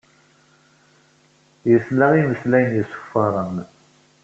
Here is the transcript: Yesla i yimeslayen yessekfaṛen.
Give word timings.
Yesla 1.71 2.07
i 2.13 2.17
yimeslayen 2.21 2.73
yessekfaṛen. 2.77 3.55